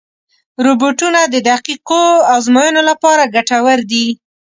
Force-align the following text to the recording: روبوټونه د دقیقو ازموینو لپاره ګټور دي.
روبوټونه 0.65 1.21
د 1.33 1.35
دقیقو 1.51 2.03
ازموینو 2.35 2.81
لپاره 2.89 3.31
ګټور 3.35 3.79
دي. 3.91 4.05